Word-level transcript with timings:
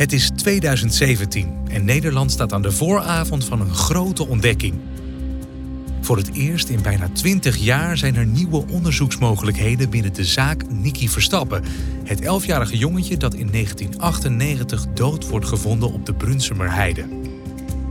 Het 0.00 0.12
is 0.12 0.30
2017 0.36 1.54
en 1.68 1.84
Nederland 1.84 2.30
staat 2.30 2.52
aan 2.52 2.62
de 2.62 2.72
vooravond 2.72 3.44
van 3.44 3.60
een 3.60 3.74
grote 3.74 4.26
ontdekking. 4.26 4.74
Voor 6.00 6.16
het 6.16 6.32
eerst 6.32 6.68
in 6.68 6.82
bijna 6.82 7.08
20 7.12 7.56
jaar 7.56 7.96
zijn 7.98 8.16
er 8.16 8.26
nieuwe 8.26 8.64
onderzoeksmogelijkheden 8.70 9.90
binnen 9.90 10.12
de 10.12 10.24
zaak 10.24 10.70
Nicky 10.70 11.08
Verstappen. 11.08 11.64
Het 12.04 12.20
11-jarige 12.20 12.76
jongetje 12.76 13.16
dat 13.16 13.34
in 13.34 13.50
1998 13.50 14.86
dood 14.94 15.28
wordt 15.28 15.46
gevonden 15.46 15.92
op 15.92 16.06
de 16.06 16.14
Brunsumer 16.14 16.72
Heide. 16.72 17.06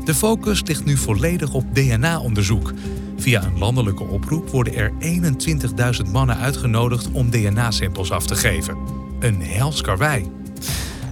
De 0.06 0.16
focus 0.16 0.62
ligt 0.66 0.86
nu 0.86 0.98
volledig 0.98 1.54
op 1.54 1.76
DNA-onderzoek. 1.76 2.74
Via 3.18 3.44
een 3.44 3.58
landelijke 3.58 4.04
oproep 4.04 4.50
worden 4.50 4.76
er 4.76 4.92
21.000 6.06 6.12
mannen 6.12 6.38
uitgenodigd 6.38 7.12
om 7.12 7.30
DNA-samples 7.30 8.12
af 8.12 8.26
te 8.26 8.36
geven. 8.36 8.78
Een 9.20 9.42
hels 9.42 9.82
karwei. 9.82 10.38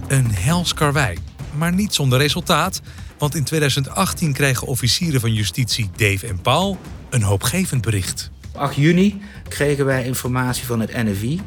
Een 0.08 0.30
hels 0.30 0.74
karwei, 0.74 1.18
maar 1.56 1.72
niet 1.72 1.94
zonder 1.94 2.18
resultaat. 2.18 2.80
Want 3.18 3.34
in 3.34 3.44
2018 3.44 4.32
kregen 4.32 4.66
officieren 4.66 5.20
van 5.20 5.32
justitie 5.32 5.90
Dave 5.96 6.26
en 6.26 6.40
Paul 6.40 6.78
een 7.10 7.22
hoopgevend 7.22 7.82
bericht. 7.82 8.30
Op 8.52 8.60
8 8.60 8.76
juni 8.76 9.20
kregen 9.48 9.84
wij 9.84 10.04
informatie 10.04 10.66
van 10.66 10.80
het 10.80 10.92
NFI 10.92 11.40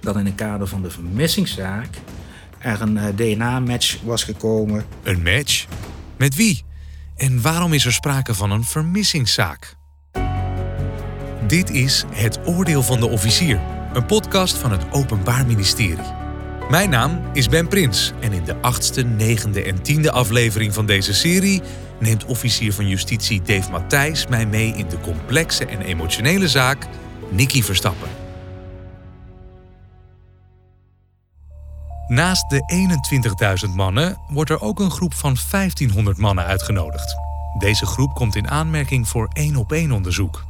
dat 0.00 0.16
in 0.16 0.24
het 0.24 0.34
kader 0.34 0.66
van 0.66 0.82
de 0.82 0.90
vermissingszaak 0.90 1.88
er 2.58 2.80
een 2.80 2.98
eh, 2.98 3.16
DNA-match 3.16 3.98
was 4.02 4.24
gekomen. 4.24 4.84
Een 5.02 5.22
match? 5.22 5.66
Met 6.16 6.34
wie? 6.34 6.64
En 7.16 7.42
waarom 7.42 7.72
is 7.72 7.84
er 7.84 7.92
sprake 7.92 8.34
van 8.34 8.50
een 8.50 8.64
vermissingszaak? 8.64 9.76
Dit 11.46 11.70
is 11.70 12.04
Het 12.10 12.38
Oordeel 12.44 12.82
van 12.82 13.00
de 13.00 13.08
Officier, 13.08 13.60
een 13.92 14.06
podcast 14.06 14.56
van 14.56 14.70
het 14.72 14.82
Openbaar 14.92 15.46
Ministerie. 15.46 16.23
Mijn 16.70 16.90
naam 16.90 17.20
is 17.32 17.48
Ben 17.48 17.68
Prins 17.68 18.12
en 18.20 18.32
in 18.32 18.44
de 18.44 18.56
achtste, 18.60 19.02
negende 19.02 19.62
en 19.62 19.82
tiende 19.82 20.10
aflevering 20.10 20.74
van 20.74 20.86
deze 20.86 21.14
serie 21.14 21.62
neemt 22.00 22.24
officier 22.24 22.72
van 22.72 22.88
justitie 22.88 23.42
Dave 23.42 23.70
Matthijs 23.70 24.26
mij 24.26 24.46
mee 24.46 24.74
in 24.76 24.88
de 24.88 25.00
complexe 25.00 25.66
en 25.66 25.80
emotionele 25.80 26.48
zaak 26.48 26.86
Nicky 27.30 27.62
Verstappen. 27.62 28.08
Naast 32.06 32.50
de 32.50 32.60
21.000 33.68 33.74
mannen 33.74 34.18
wordt 34.28 34.50
er 34.50 34.60
ook 34.60 34.80
een 34.80 34.90
groep 34.90 35.14
van 35.14 35.36
1500 35.50 36.18
mannen 36.18 36.44
uitgenodigd. 36.44 37.16
Deze 37.58 37.86
groep 37.86 38.14
komt 38.14 38.36
in 38.36 38.50
aanmerking 38.50 39.08
voor 39.08 39.28
één 39.32 39.56
op 39.56 39.72
één 39.72 39.92
onderzoek. 39.92 40.44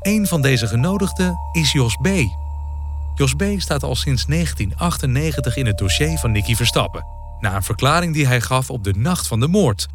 Een 0.00 0.26
van 0.26 0.42
deze 0.42 0.66
genodigden 0.66 1.38
is 1.52 1.72
Jos 1.72 1.96
B., 1.96 2.08
Jos 3.14 3.34
B. 3.34 3.42
staat 3.56 3.82
al 3.82 3.94
sinds 3.94 4.24
1998 4.26 5.56
in 5.56 5.66
het 5.66 5.78
dossier 5.78 6.18
van 6.18 6.32
Nicky 6.32 6.54
Verstappen, 6.54 7.04
na 7.40 7.56
een 7.56 7.62
verklaring 7.62 8.14
die 8.14 8.26
hij 8.26 8.40
gaf 8.40 8.70
op 8.70 8.84
de 8.84 8.94
nacht 8.96 9.26
van 9.26 9.40
de 9.40 9.48
moord. 9.48 9.86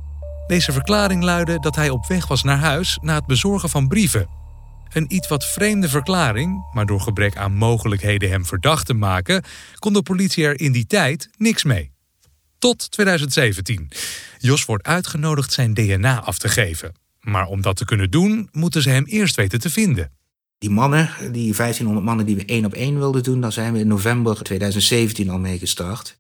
Deze 0.48 0.72
verklaring 0.72 1.24
luidde 1.24 1.60
dat 1.60 1.76
hij 1.76 1.90
op 1.90 2.06
weg 2.08 2.28
was 2.28 2.44
naar 2.44 2.58
huis 2.58 2.98
na 3.02 3.16
het 3.16 3.26
bezorgen 3.26 3.70
van 3.70 3.88
brieven. 3.88 4.28
Een 4.90 5.14
iets 5.16 5.28
wat 5.28 5.46
vreemde 5.46 5.90
verklaring, 5.90 6.66
maar 6.74 6.86
door 6.86 7.02
gebrek 7.02 7.38
aan 7.38 7.56
mogelijkheden 7.56 8.30
hem 8.30 8.46
verdacht 8.46 8.86
te 8.86 8.94
maken, 8.94 9.44
kon 9.76 9.94
de 9.94 10.02
politie 10.02 10.46
er 10.46 10.60
in 10.60 10.72
die 10.72 10.88
tijd 10.88 11.30
niks 11.38 11.64
mee. 11.64 11.92
Tot 12.60 12.92
2017. 12.92 13.92
Jos 14.38 14.66
wordt 14.66 14.86
uitgenodigd 14.86 15.54
zijn 15.54 15.74
DNA 15.74 16.22
af 16.22 16.38
te 16.38 16.50
geven. 16.50 16.94
Maar 17.20 17.46
om 17.46 17.62
dat 17.62 17.76
te 17.76 17.86
kunnen 17.86 18.12
doen, 18.12 18.50
moeten 18.52 18.82
ze 18.82 18.90
hem 18.90 19.06
eerst 19.06 19.36
weten 19.36 19.60
te 19.60 19.70
vinden. 19.70 20.12
Die 20.60 20.70
mannen, 20.70 21.10
die 21.20 21.54
1500 21.56 22.06
mannen 22.06 22.26
die 22.26 22.36
we 22.36 22.46
één 22.46 22.66
op 22.66 22.74
één 22.74 22.98
wilden 22.98 23.24
doen, 23.24 23.42
daar 23.42 23.52
zijn 23.52 23.74
we 23.74 23.80
in 23.80 23.88
november 23.88 24.44
2017 24.44 25.30
al 25.30 25.40
mee 25.40 25.58
gestart. 25.58 26.20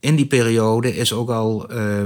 In 0.00 0.16
die 0.16 0.26
periode 0.26 0.96
is 0.96 1.12
ook 1.12 1.30
al 1.30 1.72
uh, 1.72 2.00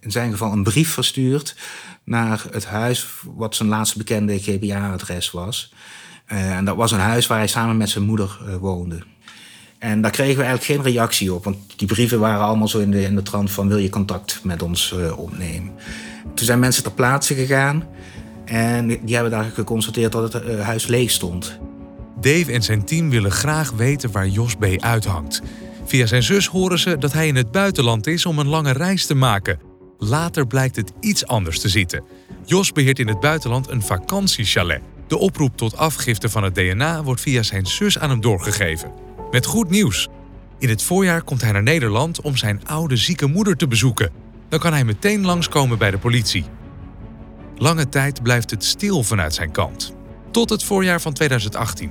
in 0.00 0.10
zijn 0.10 0.30
geval 0.30 0.52
een 0.52 0.62
brief 0.62 0.90
verstuurd 0.90 1.56
naar 2.04 2.46
het 2.50 2.64
huis 2.64 3.06
wat 3.34 3.54
zijn 3.54 3.68
laatste 3.68 3.98
bekende 3.98 4.38
GBA-adres 4.38 5.30
was. 5.30 5.72
Uh, 6.28 6.56
en 6.56 6.64
dat 6.64 6.76
was 6.76 6.92
een 6.92 6.98
huis 6.98 7.26
waar 7.26 7.38
hij 7.38 7.46
samen 7.46 7.76
met 7.76 7.90
zijn 7.90 8.04
moeder 8.04 8.38
uh, 8.48 8.56
woonde. 8.56 9.02
En 9.78 10.00
daar 10.00 10.10
kregen 10.10 10.36
we 10.36 10.44
eigenlijk 10.44 10.80
geen 10.80 10.92
reactie 10.92 11.34
op, 11.34 11.44
want 11.44 11.78
die 11.78 11.88
brieven 11.88 12.20
waren 12.20 12.44
allemaal 12.44 12.68
zo 12.68 12.78
in 12.78 12.90
de, 12.90 13.02
in 13.02 13.14
de 13.14 13.22
trant 13.22 13.50
van 13.50 13.68
wil 13.68 13.78
je 13.78 13.90
contact 13.90 14.40
met 14.42 14.62
ons 14.62 14.94
uh, 14.98 15.18
opnemen. 15.18 15.72
Toen 16.34 16.46
zijn 16.46 16.58
mensen 16.58 16.82
ter 16.82 16.92
plaatse 16.92 17.34
gegaan 17.34 17.84
en 18.46 18.86
die 18.86 19.14
hebben 19.14 19.32
daar 19.32 19.50
geconstateerd 19.54 20.12
dat 20.12 20.32
het 20.32 20.44
uh, 20.44 20.60
huis 20.60 20.86
leeg 20.86 21.10
stond. 21.10 21.58
Dave 22.20 22.52
en 22.52 22.62
zijn 22.62 22.84
team 22.84 23.10
willen 23.10 23.30
graag 23.30 23.70
weten 23.70 24.12
waar 24.12 24.28
Jos 24.28 24.54
B. 24.54 24.64
uithangt. 24.78 25.42
Via 25.84 26.06
zijn 26.06 26.22
zus 26.22 26.46
horen 26.46 26.78
ze 26.78 26.98
dat 26.98 27.12
hij 27.12 27.26
in 27.26 27.36
het 27.36 27.50
buitenland 27.50 28.06
is 28.06 28.26
om 28.26 28.38
een 28.38 28.48
lange 28.48 28.72
reis 28.72 29.06
te 29.06 29.14
maken. 29.14 29.58
Later 29.98 30.46
blijkt 30.46 30.76
het 30.76 30.92
iets 31.00 31.26
anders 31.26 31.60
te 31.60 31.68
zitten. 31.68 32.04
Jos 32.44 32.72
beheert 32.72 32.98
in 32.98 33.08
het 33.08 33.20
buitenland 33.20 33.68
een 33.68 33.82
vakantiechalet. 33.82 34.80
De 35.06 35.18
oproep 35.18 35.56
tot 35.56 35.76
afgifte 35.76 36.28
van 36.28 36.42
het 36.42 36.54
DNA 36.54 37.02
wordt 37.02 37.20
via 37.20 37.42
zijn 37.42 37.66
zus 37.66 37.98
aan 37.98 38.10
hem 38.10 38.20
doorgegeven. 38.20 38.92
Met 39.30 39.46
goed 39.46 39.70
nieuws. 39.70 40.08
In 40.58 40.68
het 40.68 40.82
voorjaar 40.82 41.22
komt 41.22 41.42
hij 41.42 41.52
naar 41.52 41.62
Nederland 41.62 42.20
om 42.20 42.36
zijn 42.36 42.60
oude 42.66 42.96
zieke 42.96 43.26
moeder 43.26 43.56
te 43.56 43.68
bezoeken. 43.68 44.10
Dan 44.48 44.58
kan 44.58 44.72
hij 44.72 44.84
meteen 44.84 45.24
langskomen 45.24 45.78
bij 45.78 45.90
de 45.90 45.98
politie. 45.98 46.44
Lange 47.58 47.88
tijd 47.88 48.22
blijft 48.22 48.50
het 48.50 48.64
stil 48.64 49.02
vanuit 49.02 49.34
zijn 49.34 49.50
kant. 49.50 49.94
Tot 50.30 50.50
het 50.50 50.64
voorjaar 50.64 51.00
van 51.00 51.12
2018. 51.12 51.90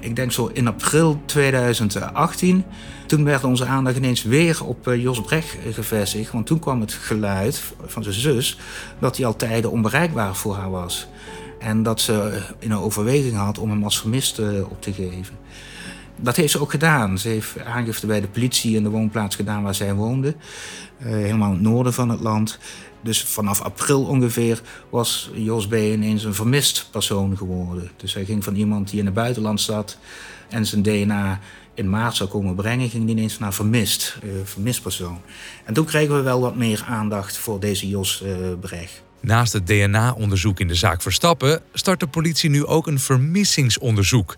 Ik 0.00 0.16
denk 0.16 0.32
zo 0.32 0.46
in 0.46 0.66
april 0.66 1.20
2018. 1.24 2.64
Toen 3.06 3.24
werd 3.24 3.44
onze 3.44 3.64
aandacht 3.64 3.96
ineens 3.96 4.22
weer 4.22 4.64
op 4.64 4.88
eh, 4.88 5.02
Jos 5.02 5.20
Brecht 5.20 5.56
gevestigd. 5.72 6.32
Want 6.32 6.46
toen 6.46 6.58
kwam 6.58 6.80
het 6.80 6.92
geluid 6.92 7.62
van 7.84 8.02
zijn 8.02 8.14
zus 8.14 8.58
dat 8.98 9.16
hij 9.16 9.26
al 9.26 9.36
tijden 9.36 9.70
onbereikbaar 9.70 10.36
voor 10.36 10.54
haar 10.54 10.70
was. 10.70 11.06
En 11.58 11.82
dat 11.82 12.00
ze 12.00 12.42
in 12.58 12.70
een 12.70 12.78
overweging 12.78 13.36
had 13.36 13.58
om 13.58 13.70
hem 13.70 13.84
als 13.84 14.00
vermist 14.00 14.38
eh, 14.38 14.70
op 14.70 14.82
te 14.82 14.92
geven. 14.92 15.38
Dat 16.22 16.36
heeft 16.36 16.52
ze 16.52 16.60
ook 16.60 16.70
gedaan. 16.70 17.18
Ze 17.18 17.28
heeft 17.28 17.60
aangifte 17.60 18.06
bij 18.06 18.20
de 18.20 18.28
politie 18.28 18.76
in 18.76 18.82
de 18.82 18.88
woonplaats 18.88 19.36
gedaan 19.36 19.62
waar 19.62 19.74
zij 19.74 19.94
woonde. 19.94 20.34
Uh, 21.02 21.06
helemaal 21.06 21.48
in 21.48 21.54
het 21.54 21.62
noorden 21.62 21.92
van 21.92 22.08
het 22.08 22.20
land. 22.20 22.58
Dus 23.00 23.24
vanaf 23.24 23.60
april 23.60 24.04
ongeveer 24.04 24.60
was 24.90 25.30
Jos 25.34 25.66
B. 25.66 25.72
ineens 25.72 26.24
een 26.24 26.34
vermist 26.34 26.88
persoon 26.90 27.36
geworden. 27.36 27.90
Dus 27.96 28.14
hij 28.14 28.24
ging 28.24 28.44
van 28.44 28.54
iemand 28.54 28.90
die 28.90 28.98
in 28.98 29.04
het 29.04 29.14
buitenland 29.14 29.60
zat 29.60 29.98
en 30.48 30.66
zijn 30.66 30.82
DNA 30.82 31.40
in 31.74 31.90
maart 31.90 32.16
zou 32.16 32.30
komen 32.30 32.54
brengen, 32.54 32.90
ging 32.90 33.02
hij 33.04 33.12
ineens 33.12 33.38
naar 33.38 33.54
vermist, 33.54 34.18
uh, 34.24 34.30
vermist 34.44 34.82
persoon. 34.82 35.20
En 35.64 35.74
toen 35.74 35.84
kregen 35.84 36.14
we 36.14 36.20
wel 36.20 36.40
wat 36.40 36.56
meer 36.56 36.84
aandacht 36.88 37.36
voor 37.36 37.60
deze 37.60 37.88
Jos 37.88 38.22
uh. 38.24 38.78
Naast 39.20 39.52
het 39.52 39.66
DNA-onderzoek 39.66 40.60
in 40.60 40.68
de 40.68 40.74
zaak 40.74 41.02
Verstappen 41.02 41.62
start 41.72 42.00
de 42.00 42.06
politie 42.06 42.50
nu 42.50 42.66
ook 42.66 42.86
een 42.86 42.98
vermissingsonderzoek. 42.98 44.36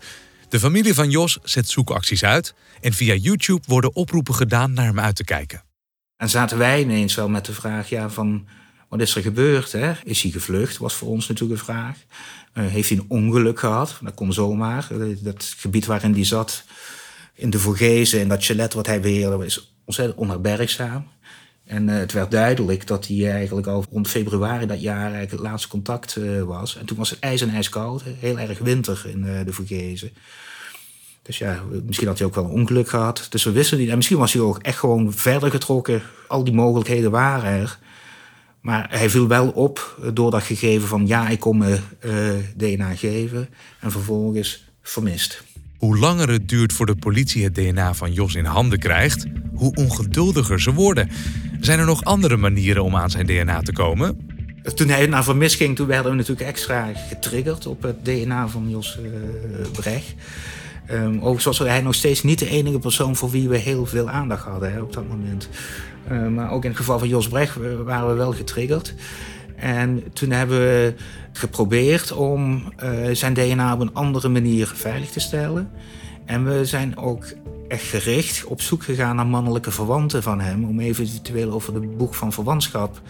De 0.54 0.60
familie 0.60 0.94
van 0.94 1.10
Jos 1.10 1.38
zet 1.42 1.68
zoekacties 1.68 2.24
uit 2.24 2.54
en 2.80 2.92
via 2.92 3.14
YouTube 3.14 3.62
worden 3.66 3.94
oproepen 3.94 4.34
gedaan 4.34 4.72
naar 4.72 4.84
hem 4.84 5.00
uit 5.00 5.16
te 5.16 5.24
kijken. 5.24 5.62
En 6.16 6.28
zaten 6.28 6.58
wij 6.58 6.80
ineens 6.80 7.14
wel 7.14 7.28
met 7.28 7.44
de 7.44 7.52
vraag 7.52 7.88
ja, 7.88 8.10
van 8.10 8.46
wat 8.88 9.00
is 9.00 9.16
er 9.16 9.22
gebeurd? 9.22 9.72
Hè? 9.72 9.92
Is 10.04 10.22
hij 10.22 10.30
gevlucht? 10.30 10.76
Was 10.76 10.94
voor 10.94 11.08
ons 11.08 11.28
natuurlijk 11.28 11.60
een 11.60 11.66
vraag. 11.66 11.96
Uh, 12.54 12.66
heeft 12.66 12.88
hij 12.88 12.98
een 12.98 13.04
ongeluk 13.08 13.58
gehad? 13.58 13.98
Dat 14.02 14.14
kon 14.14 14.32
zomaar. 14.32 14.88
Dat 15.20 15.54
gebied 15.56 15.86
waarin 15.86 16.12
hij 16.12 16.24
zat, 16.24 16.64
in 17.34 17.50
de 17.50 17.58
Vogezen, 17.58 18.20
in 18.20 18.28
dat 18.28 18.44
chalet 18.44 18.74
wat 18.74 18.86
hij 18.86 19.00
beheerde, 19.00 19.44
is 19.44 19.74
ontzettend 19.84 20.18
onherbergzaam. 20.18 21.08
En 21.66 21.88
uh, 21.88 21.96
het 21.96 22.12
werd 22.12 22.30
duidelijk 22.30 22.86
dat 22.86 23.06
hij 23.06 23.30
eigenlijk 23.32 23.66
al 23.66 23.84
rond 23.90 24.08
februari 24.08 24.66
dat 24.66 24.80
jaar 24.80 25.00
eigenlijk 25.00 25.30
het 25.30 25.40
laatste 25.40 25.68
contact 25.68 26.16
uh, 26.16 26.42
was. 26.42 26.76
En 26.76 26.86
toen 26.86 26.96
was 26.96 27.10
het 27.10 27.18
ijs 27.18 27.40
en 27.40 27.50
ijskoud, 27.50 28.02
heel 28.18 28.38
erg 28.38 28.58
winter 28.58 29.04
in 29.06 29.22
de 29.22 29.52
Vogezen. 29.52 30.10
Dus 31.22 31.38
ja, 31.38 31.62
misschien 31.86 32.06
had 32.06 32.18
hij 32.18 32.26
ook 32.26 32.34
wel 32.34 32.44
een 32.44 32.50
ongeluk 32.50 32.88
gehad. 32.88 33.26
Dus 33.30 33.44
we 33.44 33.52
wisten 33.52 33.78
niet. 33.78 33.88
En 33.88 33.96
misschien 33.96 34.18
was 34.18 34.32
hij 34.32 34.42
ook 34.42 34.58
echt 34.58 34.78
gewoon 34.78 35.12
verder 35.12 35.50
getrokken. 35.50 36.02
Al 36.28 36.44
die 36.44 36.54
mogelijkheden 36.54 37.10
waren 37.10 37.50
er. 37.50 37.78
Maar 38.60 38.86
hij 38.90 39.10
viel 39.10 39.28
wel 39.28 39.48
op 39.48 39.98
door 40.12 40.30
dat 40.30 40.42
gegeven 40.42 40.88
van 40.88 41.06
ja, 41.06 41.28
ik 41.28 41.40
kom 41.40 41.58
me 41.58 41.78
DNA 42.56 42.94
geven. 42.94 43.48
En 43.80 43.90
vervolgens 43.90 44.64
vermist. 44.82 45.42
Hoe 45.78 45.98
langer 45.98 46.28
het 46.28 46.48
duurt 46.48 46.72
voor 46.72 46.86
de 46.86 46.96
politie 46.96 47.44
het 47.44 47.54
DNA 47.54 47.94
van 47.94 48.12
Jos 48.12 48.34
in 48.34 48.44
handen 48.44 48.78
krijgt, 48.78 49.26
hoe 49.54 49.74
ongeduldiger 49.74 50.60
ze 50.60 50.72
worden. 50.72 51.10
Zijn 51.64 51.78
er 51.78 51.86
nog 51.86 52.04
andere 52.04 52.36
manieren 52.36 52.82
om 52.84 52.96
aan 52.96 53.10
zijn 53.10 53.26
DNA 53.26 53.60
te 53.60 53.72
komen? 53.72 54.18
Toen 54.74 54.88
hij 54.88 55.06
naar 55.06 55.24
vermist 55.24 55.56
ging, 55.56 55.76
toen 55.76 55.86
werden 55.86 56.10
we 56.10 56.16
natuurlijk 56.16 56.48
extra 56.48 56.90
getriggerd 57.08 57.66
op 57.66 57.82
het 57.82 58.04
DNA 58.04 58.48
van 58.48 58.70
Jos 58.70 58.98
uh, 59.02 59.10
Brecht. 59.72 60.14
Um, 60.90 61.16
overigens 61.16 61.44
was 61.44 61.58
hij 61.58 61.80
nog 61.80 61.94
steeds 61.94 62.22
niet 62.22 62.38
de 62.38 62.48
enige 62.48 62.78
persoon 62.78 63.16
voor 63.16 63.30
wie 63.30 63.48
we 63.48 63.56
heel 63.56 63.86
veel 63.86 64.10
aandacht 64.10 64.44
hadden 64.44 64.72
hè, 64.72 64.80
op 64.80 64.92
dat 64.92 65.08
moment. 65.08 65.48
Uh, 66.10 66.26
maar 66.26 66.50
ook 66.50 66.62
in 66.62 66.68
het 66.68 66.78
geval 66.78 66.98
van 66.98 67.08
Jos 67.08 67.28
Brecht 67.28 67.56
waren 67.84 68.08
we 68.08 68.14
wel 68.14 68.32
getriggerd. 68.32 68.94
En 69.56 70.02
toen 70.12 70.30
hebben 70.30 70.58
we 70.58 70.94
geprobeerd 71.32 72.12
om 72.12 72.72
uh, 72.82 72.90
zijn 73.12 73.34
DNA 73.34 73.74
op 73.74 73.80
een 73.80 73.94
andere 73.94 74.28
manier 74.28 74.72
veilig 74.74 75.10
te 75.10 75.20
stellen. 75.20 75.70
En 76.24 76.44
we 76.44 76.64
zijn 76.64 76.96
ook 76.96 77.24
echt 77.68 77.82
gericht 77.82 78.44
op 78.44 78.60
zoek 78.60 78.82
gegaan 78.82 79.16
naar 79.16 79.26
mannelijke 79.26 79.70
verwanten 79.70 80.22
van 80.22 80.40
hem. 80.40 80.64
Om 80.64 80.80
eventueel 80.80 81.52
over 81.52 81.74
het 81.74 81.96
boek 81.96 82.14
van 82.14 82.32
verwantschap 82.32 83.00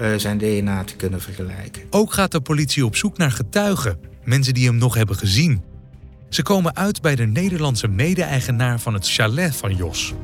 uh, 0.00 0.14
zijn 0.16 0.38
DNA 0.38 0.84
te 0.84 0.96
kunnen 0.96 1.20
vergelijken. 1.20 1.82
Ook 1.90 2.12
gaat 2.12 2.32
de 2.32 2.40
politie 2.40 2.84
op 2.84 2.96
zoek 2.96 3.16
naar 3.16 3.30
getuigen, 3.30 3.98
mensen 4.24 4.54
die 4.54 4.66
hem 4.66 4.76
nog 4.76 4.94
hebben 4.94 5.16
gezien. 5.16 5.62
Ze 6.28 6.42
komen 6.42 6.76
uit 6.76 7.00
bij 7.00 7.14
de 7.14 7.26
Nederlandse 7.26 7.88
mede-eigenaar 7.88 8.80
van 8.80 8.94
het 8.94 9.08
chalet 9.08 9.56
van 9.56 9.76
Jos. 9.76 10.14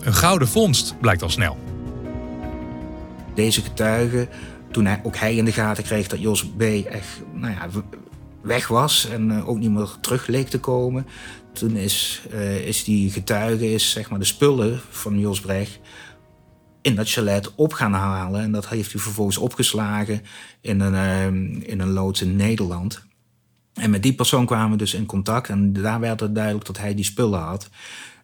Een 0.00 0.14
gouden 0.14 0.48
vondst, 0.48 1.00
blijkt 1.00 1.22
al 1.22 1.30
snel. 1.30 1.58
Deze 3.34 3.62
getuige, 3.62 4.28
toen 4.70 4.84
hij, 4.86 5.00
ook 5.02 5.16
hij 5.16 5.34
in 5.34 5.44
de 5.44 5.52
gaten 5.52 5.84
kreeg 5.84 6.06
dat 6.06 6.20
Jos 6.20 6.46
B. 6.56 6.62
echt 6.62 7.08
nou 7.32 7.52
ja, 7.52 7.68
weg 8.44 8.68
was 8.68 9.08
en 9.08 9.30
uh, 9.30 9.48
ook 9.48 9.58
niet 9.58 9.70
meer 9.70 9.88
terug 10.00 10.26
leek 10.26 10.48
te 10.48 10.60
komen. 10.60 11.06
Toen 11.52 11.76
is, 11.76 12.22
uh, 12.32 12.66
is 12.66 12.84
die 12.84 13.10
getuige 13.10 13.72
is, 13.72 13.90
zeg 13.90 14.10
maar, 14.10 14.18
de 14.18 14.24
spullen 14.24 14.80
van 14.90 15.18
Jos 15.18 15.40
Brecht 15.40 15.80
in 16.82 16.94
dat 16.94 17.10
chalet 17.10 17.54
op 17.54 17.72
gaan 17.72 17.92
halen. 17.92 18.40
En 18.40 18.52
dat 18.52 18.68
heeft 18.68 18.92
hij 18.92 19.00
vervolgens 19.00 19.38
opgeslagen 19.38 20.22
in 20.60 20.80
een, 20.80 20.92
uh, 20.92 21.68
in 21.68 21.80
een 21.80 21.92
loods 21.92 22.22
in 22.22 22.36
Nederland. 22.36 23.02
En 23.74 23.90
met 23.90 24.02
die 24.02 24.14
persoon 24.14 24.46
kwamen 24.46 24.70
we 24.70 24.76
dus 24.76 24.94
in 24.94 25.06
contact. 25.06 25.48
En 25.48 25.72
daar 25.72 26.00
werd 26.00 26.20
het 26.20 26.34
duidelijk 26.34 26.66
dat 26.66 26.78
hij 26.78 26.94
die 26.94 27.04
spullen 27.04 27.40
had. 27.40 27.68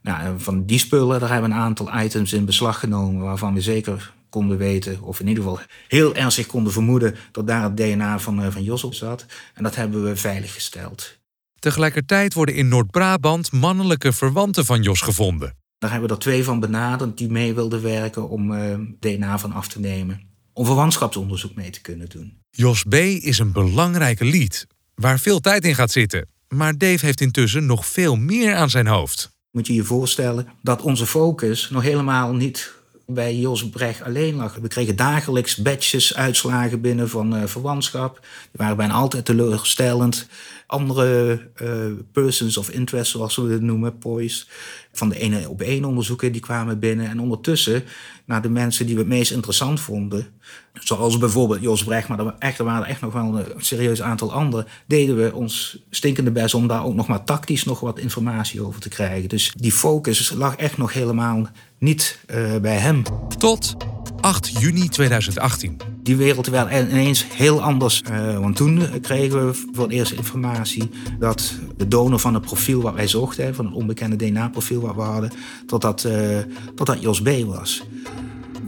Nou, 0.02 0.40
van 0.40 0.66
die 0.66 0.78
spullen, 0.78 1.20
daar 1.20 1.30
hebben 1.30 1.50
we 1.50 1.56
een 1.56 1.62
aantal 1.62 2.00
items 2.00 2.32
in 2.32 2.44
beslag 2.44 2.78
genomen... 2.78 3.22
waarvan 3.22 3.54
we 3.54 3.60
zeker 3.60 4.12
konden 4.30 4.58
weten, 4.58 5.02
of 5.02 5.20
in 5.20 5.28
ieder 5.28 5.42
geval 5.42 5.60
heel 5.88 6.14
ernstig 6.14 6.46
konden 6.46 6.72
vermoeden... 6.72 7.16
dat 7.32 7.46
daar 7.46 7.62
het 7.62 7.76
DNA 7.76 8.18
van, 8.18 8.44
uh, 8.44 8.50
van 8.50 8.62
Jos 8.62 8.84
op 8.84 8.94
zat. 8.94 9.26
En 9.54 9.62
dat 9.62 9.74
hebben 9.74 10.04
we 10.04 10.16
veiliggesteld. 10.16 11.18
Tegelijkertijd 11.58 12.34
worden 12.34 12.54
in 12.54 12.68
Noord-Brabant 12.68 13.52
mannelijke 13.52 14.12
verwanten 14.12 14.64
van 14.64 14.82
Jos 14.82 15.00
gevonden. 15.00 15.56
Daar 15.78 15.90
hebben 15.90 16.08
we 16.08 16.14
er 16.14 16.20
twee 16.20 16.44
van 16.44 16.60
benaderd 16.60 17.18
die 17.18 17.30
mee 17.30 17.54
wilden 17.54 17.82
werken 17.82 18.28
om 18.28 18.52
uh, 18.52 18.72
eh, 18.72 18.80
DNA 19.00 19.38
van 19.38 19.52
af 19.52 19.68
te 19.68 19.80
nemen. 19.80 20.20
Om 20.52 20.66
verwantschapsonderzoek 20.66 21.54
mee 21.54 21.70
te 21.70 21.80
kunnen 21.80 22.08
doen. 22.08 22.38
Jos 22.50 22.82
B. 22.82 22.94
is 22.94 23.38
een 23.38 23.52
belangrijke 23.52 24.24
lied, 24.24 24.66
waar 24.94 25.18
veel 25.18 25.40
tijd 25.40 25.64
in 25.64 25.74
gaat 25.74 25.90
zitten. 25.90 26.28
Maar 26.48 26.78
Dave 26.78 27.06
heeft 27.06 27.20
intussen 27.20 27.66
nog 27.66 27.86
veel 27.86 28.16
meer 28.16 28.54
aan 28.54 28.70
zijn 28.70 28.86
hoofd. 28.86 29.30
Moet 29.50 29.66
je 29.66 29.74
je 29.74 29.84
voorstellen 29.84 30.46
dat 30.62 30.82
onze 30.82 31.06
focus 31.06 31.70
nog 31.70 31.82
helemaal 31.82 32.34
niet 32.34 32.72
bij 33.14 33.36
Jos 33.36 33.68
Brecht 33.68 34.02
alleen 34.02 34.34
lag. 34.34 34.54
We 34.54 34.68
kregen 34.68 34.96
dagelijks 34.96 35.56
badges, 35.56 36.14
uitslagen 36.14 36.80
binnen 36.80 37.08
van 37.08 37.36
uh, 37.36 37.44
verwantschap. 37.44 38.18
Die 38.20 38.50
waren 38.52 38.76
bijna 38.76 38.92
altijd 38.92 39.24
teleurstellend. 39.24 40.26
Andere 40.66 41.40
uh, 41.62 41.68
persons 42.12 42.56
of 42.56 42.70
interest, 42.70 43.10
zoals 43.10 43.36
we 43.36 43.52
het 43.52 43.62
noemen, 43.62 43.98
POIS, 43.98 44.48
van 44.92 45.08
de 45.08 45.18
ene 45.18 45.48
op 45.48 45.60
één 45.60 45.84
onderzoeken, 45.84 46.32
die 46.32 46.40
kwamen 46.40 46.78
binnen. 46.78 47.08
En 47.08 47.20
ondertussen, 47.20 47.84
naar 48.24 48.42
de 48.42 48.48
mensen 48.48 48.86
die 48.86 48.94
we 48.94 49.00
het 49.00 49.10
meest 49.10 49.32
interessant 49.32 49.80
vonden, 49.80 50.26
zoals 50.72 51.18
bijvoorbeeld 51.18 51.60
Jos 51.60 51.84
Brecht, 51.84 52.08
maar 52.08 52.18
er 52.38 52.64
waren 52.64 52.86
echt 52.86 53.00
nog 53.00 53.12
wel 53.12 53.38
een 53.38 53.46
serieus 53.56 54.02
aantal 54.02 54.32
anderen, 54.32 54.66
deden 54.86 55.16
we 55.16 55.34
ons 55.34 55.78
stinkende 55.90 56.30
best 56.30 56.54
om 56.54 56.66
daar 56.66 56.84
ook 56.84 56.94
nog 56.94 57.06
maar 57.06 57.24
tactisch 57.24 57.64
nog 57.64 57.80
wat 57.80 57.98
informatie 57.98 58.62
over 58.62 58.80
te 58.80 58.88
krijgen. 58.88 59.28
Dus 59.28 59.52
die 59.56 59.72
focus 59.72 60.30
lag 60.30 60.56
echt 60.56 60.76
nog 60.76 60.92
helemaal 60.92 61.50
niet 61.80 62.18
uh, 62.34 62.56
bij 62.56 62.76
hem. 62.76 63.02
Tot 63.38 63.76
8 64.20 64.60
juni 64.60 64.88
2018. 64.88 65.76
Die 66.02 66.16
wereld 66.16 66.46
werd 66.46 66.90
ineens 66.90 67.26
heel 67.34 67.62
anders. 67.62 68.02
Uh, 68.10 68.38
want 68.38 68.56
toen 68.56 69.00
kregen 69.00 69.46
we 69.46 69.66
voor 69.72 69.84
het 69.84 69.92
eerst 69.92 70.12
informatie 70.12 70.90
dat 71.18 71.54
de 71.76 71.88
donor 71.88 72.18
van 72.18 72.34
het 72.34 72.42
profiel 72.42 72.82
wat 72.82 72.94
wij 72.94 73.06
zochten, 73.06 73.54
van 73.54 73.64
het 73.64 73.74
onbekende 73.74 74.16
DNA-profiel 74.16 74.80
wat 74.80 74.94
we 74.94 75.00
hadden, 75.00 75.30
dat 75.66 75.80
dat, 75.80 76.04
uh, 76.04 76.38
dat 76.74 76.86
dat 76.86 77.00
Jos 77.00 77.22
B. 77.22 77.28
was. 77.46 77.82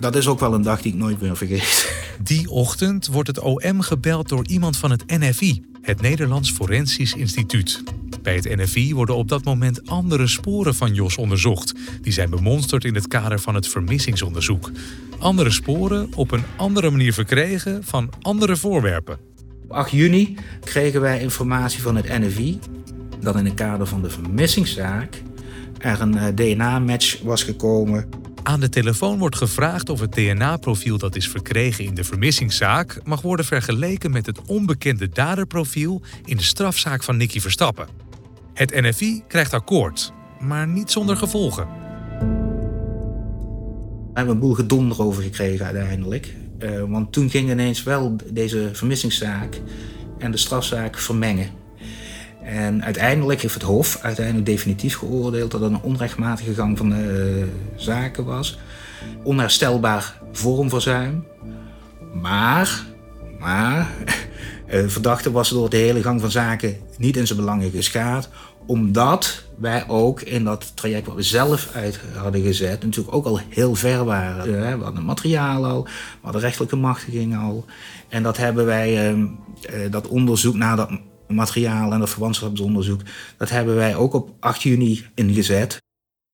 Dat 0.01 0.17
is 0.17 0.27
ook 0.27 0.41
wel 0.41 0.55
een 0.55 0.63
dag 0.63 0.83
die 0.83 0.93
ik 0.93 0.99
nooit 0.99 1.21
meer 1.21 1.37
vergeet. 1.37 1.91
Die 2.23 2.51
ochtend 2.51 3.07
wordt 3.07 3.29
het 3.29 3.39
OM 3.39 3.81
gebeld 3.81 4.29
door 4.29 4.47
iemand 4.47 4.77
van 4.77 4.91
het 4.91 5.05
NFI, 5.07 5.65
het 5.81 6.01
Nederlands 6.01 6.51
Forensisch 6.51 7.15
Instituut. 7.15 7.83
Bij 8.23 8.35
het 8.35 8.57
NFI 8.57 8.95
worden 8.95 9.17
op 9.17 9.29
dat 9.29 9.45
moment 9.45 9.89
andere 9.89 10.27
sporen 10.27 10.75
van 10.75 10.95
Jos 10.95 11.17
onderzocht. 11.17 11.75
Die 12.03 12.13
zijn 12.13 12.31
bemonsterd 12.31 12.85
in 12.85 12.95
het 12.95 13.09
kader 13.09 13.39
van 13.39 13.55
het 13.55 13.69
vermissingsonderzoek. 13.69 14.71
Andere 15.19 15.51
sporen 15.51 16.09
op 16.15 16.31
een 16.31 16.45
andere 16.57 16.91
manier 16.91 17.13
verkregen 17.13 17.85
van 17.85 18.11
andere 18.21 18.57
voorwerpen. 18.57 19.19
Op 19.63 19.71
8 19.71 19.91
juni 19.91 20.37
kregen 20.61 21.01
wij 21.01 21.21
informatie 21.21 21.83
van 21.83 21.97
het 21.97 22.09
NFI 22.09 22.59
dat 23.21 23.37
in 23.37 23.45
het 23.45 23.55
kader 23.55 23.87
van 23.87 24.03
de 24.03 24.11
vermissingszaak 24.11 25.23
er 25.79 26.01
een 26.01 26.17
eh, 26.17 26.27
DNA-match 26.35 27.23
was 27.23 27.43
gekomen. 27.43 28.09
Aan 28.43 28.61
de 28.61 28.69
telefoon 28.69 29.19
wordt 29.19 29.37
gevraagd 29.37 29.89
of 29.89 30.01
het 30.01 30.13
DNA-profiel 30.13 30.99
dat 30.99 31.17
is 31.17 31.29
verkregen 31.29 31.85
in 31.85 31.95
de 31.95 32.05
vermissingszaak 32.05 33.01
mag 33.05 33.21
worden 33.23 33.47
vergeleken 33.47 34.11
met 34.11 34.27
het 34.27 34.41
onbekende 34.47 35.09
daderprofiel 35.09 36.03
in 36.25 36.37
de 36.37 36.43
strafzaak 36.43 37.03
van 37.03 37.17
Nicky 37.17 37.41
Verstappen. 37.41 38.02
Het 38.55 38.81
NFI 38.81 39.23
krijgt 39.29 39.55
akkoord, 39.55 40.13
maar 40.41 40.69
niet 40.69 40.91
zonder 40.91 41.17
gevolgen. 41.17 41.67
We 44.13 44.19
hebben 44.19 44.35
een 44.35 44.41
boel 44.41 44.55
gedonder 44.55 45.03
over 45.03 45.23
gekregen 45.23 45.67
uiteindelijk. 45.67 46.35
Uh, 46.59 46.83
want 46.83 47.13
toen 47.13 47.31
ging 47.31 47.51
ineens 47.51 47.83
wel 47.83 48.17
deze 48.33 48.71
vermissingszaak 48.73 49.61
en 50.19 50.31
de 50.31 50.37
strafzaak 50.37 50.99
vermengen. 50.99 51.51
En 52.43 52.85
uiteindelijk 52.85 53.41
heeft 53.41 53.55
het 53.55 53.63
Hof 53.63 53.99
uiteindelijk 54.03 54.47
definitief 54.47 54.97
geoordeeld 54.97 55.51
dat 55.51 55.61
het 55.61 55.73
een 55.73 55.83
onrechtmatige 55.83 56.55
gang 56.55 56.79
van 56.79 56.89
de 56.89 57.39
uh, 57.39 57.45
zaken 57.77 58.25
was. 58.25 58.59
Onherstelbaar 59.23 60.21
vormverzuim. 60.33 61.25
Maar, 62.13 62.85
maar, 63.39 63.91
verdachte 64.73 65.33
was 65.33 65.49
door 65.49 65.71
de 65.71 65.77
hele 65.77 66.03
gang 66.03 66.21
van 66.21 66.31
zaken 66.31 66.77
niet 66.99 67.17
in 67.17 67.27
zijn 67.27 67.39
belangen 67.39 67.71
geschaad 67.71 68.29
omdat 68.67 69.45
wij 69.59 69.89
ook 69.89 70.21
in 70.21 70.45
dat 70.45 70.73
traject 70.77 71.07
wat 71.07 71.17
we 71.17 71.23
zelf 71.23 71.71
uit 71.75 72.01
hadden 72.15 72.43
gezet, 72.43 72.85
natuurlijk 72.85 73.15
ook 73.15 73.25
al 73.25 73.41
heel 73.49 73.75
ver 73.75 74.05
waren. 74.05 74.79
We 74.79 74.85
hadden 74.85 75.05
materiaal 75.05 75.67
al, 75.67 75.85
we 75.85 75.91
hadden 76.21 76.41
rechtelijke 76.41 76.77
machtiging 76.77 77.37
al. 77.37 77.65
En 78.09 78.23
dat 78.23 78.37
hebben 78.37 78.67
wij, 78.67 79.09
ehm, 79.09 79.27
eh, 79.63 79.91
dat 79.91 80.09
onderzoek 80.09 80.55
naar 80.55 80.77
dat 80.77 80.91
materiaal 81.29 81.93
en 81.93 81.99
dat 81.99 82.11
verwantschapsonderzoek, 82.11 83.01
dat 83.37 83.51
hebben 83.51 83.75
wij 83.75 83.97
ook 83.97 84.13
op 84.15 84.31
8 84.41 84.63
juni 84.63 85.05
ingezet. 85.15 85.83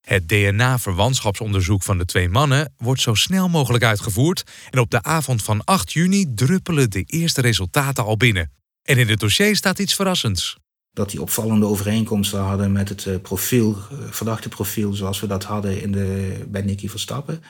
Het 0.09 0.29
DNA-verwantschapsonderzoek 0.29 1.83
van 1.83 1.99
de 1.99 2.05
twee 2.05 2.29
mannen 2.29 2.73
wordt 2.77 3.01
zo 3.01 3.15
snel 3.15 3.49
mogelijk 3.49 3.85
uitgevoerd 3.85 4.43
en 4.71 4.79
op 4.79 4.91
de 4.91 5.03
avond 5.03 5.43
van 5.43 5.65
8 5.65 5.93
juni 5.93 6.35
druppelen 6.35 6.91
de 6.91 7.03
eerste 7.03 7.41
resultaten 7.41 8.05
al 8.05 8.17
binnen. 8.17 8.53
En 8.83 8.99
in 8.99 9.09
het 9.09 9.21
dossier 9.21 9.57
staat 9.57 9.79
iets 9.79 9.95
verrassends 9.95 10.59
dat 10.93 11.11
die 11.11 11.23
opvallende 11.23 11.67
overeenkomsten 11.67 12.41
hadden 12.41 12.73
met 12.73 12.89
het 12.89 13.07
eh, 13.07 13.15
profiel, 13.23 13.77
eh, 13.91 13.99
verdachte 14.11 14.49
profiel 14.49 14.93
zoals 14.93 15.21
we 15.21 15.27
dat 15.27 15.45
hadden 15.45 15.83
in 15.83 15.93
de, 15.93 16.39
bij 16.49 16.63
Nicky 16.63 16.89
Verstappen. 16.89 17.43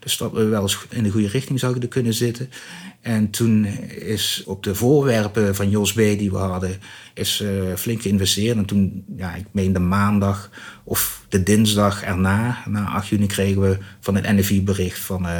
Dus 0.00 0.16
dat 0.16 0.32
we 0.32 0.44
wel 0.44 0.62
eens 0.62 0.78
in 0.88 1.02
de 1.02 1.10
goede 1.10 1.28
richting 1.28 1.58
zouden 1.58 1.88
kunnen 1.88 2.14
zitten. 2.14 2.50
En 3.00 3.30
toen 3.30 3.64
is 3.64 4.42
op 4.46 4.62
de 4.62 4.74
voorwerpen 4.74 5.54
van 5.54 5.70
Jos 5.70 5.92
B. 5.92 5.96
die 5.96 6.30
we 6.30 6.36
hadden, 6.36 6.80
is 7.14 7.40
uh, 7.40 7.74
flink 7.74 8.02
geïnvesteerd. 8.02 8.56
En 8.56 8.64
toen, 8.64 9.04
ja, 9.16 9.34
ik 9.34 9.46
meen 9.50 9.72
de 9.72 9.78
maandag 9.78 10.50
of 10.84 11.15
de 11.28 11.42
dinsdag 11.42 12.02
erna, 12.02 12.62
na 12.64 12.84
8 12.84 13.08
juni, 13.08 13.26
kregen 13.26 13.60
we 13.60 13.78
van 14.00 14.14
het 14.14 14.24
NFI 14.24 14.62
bericht 14.62 14.98
van 14.98 15.26
uh, 15.26 15.30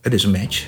het 0.00 0.14
is 0.14 0.24
een 0.24 0.30
match. 0.30 0.66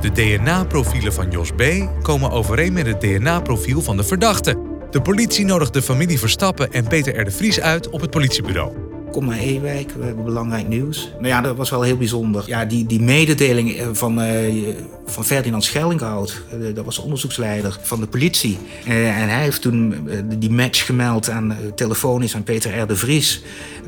De 0.00 0.12
DNA-profielen 0.12 1.12
van 1.12 1.30
Jos 1.30 1.50
B. 1.50 1.62
komen 2.02 2.30
overeen 2.30 2.72
met 2.72 2.86
het 2.86 3.00
DNA-profiel 3.00 3.82
van 3.82 3.96
de 3.96 4.04
verdachte. 4.04 4.72
De 4.90 5.02
politie 5.02 5.44
nodigt 5.44 5.72
de 5.72 5.82
familie 5.82 6.18
Verstappen 6.18 6.72
en 6.72 6.86
Peter 6.86 7.26
R. 7.26 7.32
Vries 7.32 7.60
uit 7.60 7.88
op 7.88 8.00
het 8.00 8.10
politiebureau. 8.10 8.93
Kom 9.14 9.26
naar 9.26 9.38
Ewijk, 9.38 9.90
we 9.90 10.04
hebben 10.04 10.24
belangrijk 10.24 10.68
nieuws. 10.68 11.10
Nou 11.14 11.26
ja, 11.26 11.40
dat 11.40 11.56
was 11.56 11.70
wel 11.70 11.82
heel 11.82 11.96
bijzonder. 11.96 12.42
Ja, 12.46 12.64
die, 12.64 12.86
die 12.86 13.00
mededeling 13.00 13.76
eh, 13.76 13.88
van, 13.92 14.22
uh, 14.22 14.76
van 15.06 15.24
Ferdinand 15.24 15.64
Schellinghout, 15.64 16.42
uh, 16.60 16.74
dat 16.74 16.84
was 16.84 16.96
de 16.96 17.02
onderzoeksleider 17.02 17.78
van 17.82 18.00
de 18.00 18.06
politie. 18.06 18.58
En 18.84 19.28
hij 19.28 19.42
heeft 19.42 19.62
toen 19.62 20.08
die 20.38 20.50
match 20.50 20.86
gemeld 20.86 21.30
aan, 21.30 21.56
telefonisch 21.74 22.34
aan 22.34 22.42
Peter 22.42 22.78
R. 22.78 22.86
de 22.86 22.96
Vries. 22.96 23.42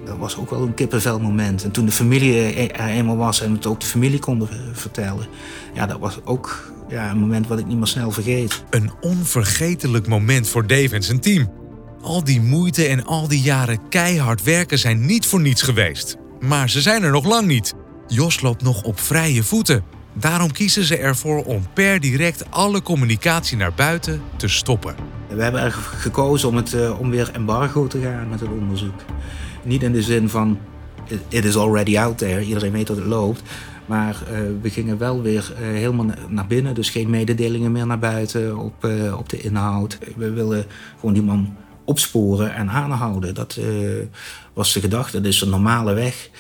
Dat 0.04 0.16
was 0.18 0.36
ook 0.36 0.50
wel 0.50 0.62
een 0.62 0.74
kippenvel 0.74 1.20
moment. 1.20 1.64
En 1.64 1.70
toen 1.70 1.86
de 1.86 1.92
familie 1.92 2.52
er 2.72 2.88
eenmaal 2.88 3.16
was 3.16 3.40
en 3.40 3.52
het 3.52 3.66
ook 3.66 3.80
de 3.80 3.86
familie 3.86 4.18
konden 4.18 4.48
vertellen. 4.72 5.26
Ja, 5.74 5.86
dat 5.86 5.98
was 5.98 6.18
ook 6.24 6.72
ja, 6.88 7.10
een 7.10 7.18
moment 7.18 7.46
wat 7.46 7.58
ik 7.58 7.66
niet 7.66 7.78
meer 7.78 7.86
snel 7.86 8.10
vergeet. 8.10 8.62
Een 8.70 8.90
onvergetelijk 9.00 10.06
moment 10.06 10.48
voor 10.48 10.66
Dave 10.66 10.94
en 10.94 11.02
zijn 11.02 11.20
team. 11.20 11.65
Al 12.06 12.24
die 12.24 12.40
moeite 12.40 12.84
en 12.84 13.04
al 13.04 13.28
die 13.28 13.40
jaren 13.40 13.88
keihard 13.88 14.42
werken 14.42 14.78
zijn 14.78 15.06
niet 15.06 15.26
voor 15.26 15.40
niets 15.40 15.62
geweest. 15.62 16.16
Maar 16.40 16.70
ze 16.70 16.80
zijn 16.80 17.02
er 17.02 17.10
nog 17.10 17.24
lang 17.24 17.46
niet. 17.46 17.74
Jos 18.06 18.40
loopt 18.40 18.62
nog 18.62 18.82
op 18.82 19.00
vrije 19.00 19.42
voeten. 19.42 19.84
Daarom 20.12 20.52
kiezen 20.52 20.84
ze 20.84 20.96
ervoor 20.96 21.44
om 21.44 21.62
per 21.74 22.00
direct 22.00 22.50
alle 22.50 22.82
communicatie 22.82 23.56
naar 23.56 23.72
buiten 23.74 24.22
te 24.36 24.48
stoppen. 24.48 24.94
We 25.28 25.42
hebben 25.42 25.60
er 25.60 25.72
gekozen 25.72 26.48
om, 26.48 26.56
het, 26.56 26.74
eh, 26.74 27.00
om 27.00 27.10
weer 27.10 27.30
embargo 27.32 27.86
te 27.86 28.00
gaan 28.00 28.28
met 28.28 28.40
het 28.40 28.50
onderzoek. 28.50 29.00
Niet 29.62 29.82
in 29.82 29.92
de 29.92 30.02
zin 30.02 30.28
van 30.28 30.58
it 31.28 31.44
is 31.44 31.56
already 31.56 31.98
out 31.98 32.18
there, 32.18 32.44
iedereen 32.44 32.72
weet 32.72 32.86
dat 32.86 32.96
het 32.96 33.06
loopt. 33.06 33.42
Maar 33.86 34.16
uh, 34.32 34.38
we 34.62 34.70
gingen 34.70 34.98
wel 34.98 35.22
weer 35.22 35.52
uh, 35.52 35.66
helemaal 35.66 36.06
naar 36.28 36.46
binnen, 36.46 36.74
dus 36.74 36.90
geen 36.90 37.10
mededelingen 37.10 37.72
meer 37.72 37.86
naar 37.86 37.98
buiten 37.98 38.58
op, 38.58 38.84
op 39.18 39.28
de 39.28 39.40
inhoud. 39.40 39.98
We 40.16 40.30
willen 40.30 40.66
gewoon 40.98 41.14
die 41.14 41.22
man 41.22 41.56
opsporen 41.86 42.54
en 42.54 42.70
aanhouden. 42.70 43.34
Dat 43.34 43.58
was 44.52 44.72
de 44.72 44.80
gedachte, 44.80 45.20
dat 45.20 45.32
is 45.32 45.40
een 45.40 45.50
normale 45.50 45.92
weg. 45.92 46.30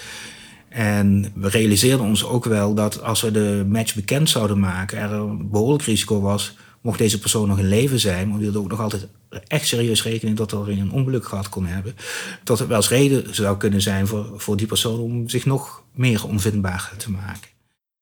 En 0.68 1.32
we 1.34 1.48
realiseerden 1.48 2.06
ons 2.06 2.24
ook 2.24 2.44
wel 2.44 2.74
dat 2.74 3.02
als 3.02 3.20
we 3.20 3.30
de 3.30 3.64
match 3.68 3.94
bekend 3.94 4.30
zouden 4.30 4.58
maken, 4.58 4.98
er 4.98 5.12
een 5.12 5.50
behoorlijk 5.50 5.82
risico 5.82 6.20
was, 6.20 6.56
mocht 6.80 6.98
deze 6.98 7.18
persoon 7.18 7.48
nog 7.48 7.58
in 7.58 7.68
leven 7.68 8.00
zijn, 8.00 8.28
maar 8.28 8.36
we 8.36 8.42
hielden 8.42 8.60
ook 8.62 8.70
nog 8.70 8.80
altijd 8.80 9.08
echt 9.46 9.66
serieus 9.66 10.02
rekening 10.02 10.36
dat 10.36 10.52
er 10.52 10.68
een 10.68 10.90
ongeluk 10.90 11.26
gehad 11.26 11.48
kon 11.48 11.66
hebben, 11.66 11.96
dat 12.44 12.58
het 12.58 12.68
wel 12.68 12.76
eens 12.76 12.88
reden 12.88 13.34
zou 13.34 13.56
kunnen 13.56 13.82
zijn 13.82 14.06
voor, 14.06 14.32
voor 14.36 14.56
die 14.56 14.66
persoon 14.66 14.98
om 14.98 15.28
zich 15.28 15.44
nog 15.44 15.82
meer 15.94 16.26
onvindbaar 16.26 16.92
te 16.96 17.10
maken. 17.10 17.48